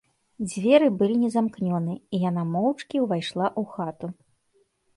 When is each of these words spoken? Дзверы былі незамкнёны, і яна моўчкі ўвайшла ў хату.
Дзверы 0.45 0.87
былі 1.01 1.15
незамкнёны, 1.23 1.93
і 1.99 2.23
яна 2.29 2.43
моўчкі 2.55 3.03
ўвайшла 3.05 3.45
ў 3.59 3.77
хату. 3.77 4.07